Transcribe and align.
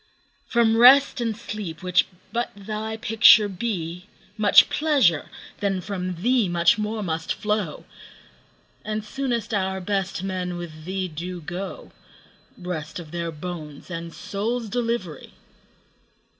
From 0.47 0.77
Rest 0.77 1.21
and 1.21 1.37
Sleep, 1.37 1.83
which 1.83 2.07
but 2.33 2.49
thy 2.55 2.97
picture 2.97 3.47
be, 3.47 4.07
5 4.31 4.39
Much 4.39 4.69
pleasure, 4.71 5.29
then 5.59 5.79
from 5.79 6.23
thee 6.23 6.49
much 6.49 6.79
more 6.79 7.03
must 7.03 7.35
flow; 7.35 7.85
And 8.83 9.05
soonest 9.05 9.53
our 9.53 9.79
best 9.79 10.23
men 10.23 10.57
with 10.57 10.85
thee 10.85 11.07
do 11.07 11.39
go— 11.39 11.91
Rest 12.57 12.97
of 12.97 13.11
their 13.11 13.31
bones 13.31 13.91
and 13.91 14.11
souls' 14.11 14.69
delivery! 14.69 15.33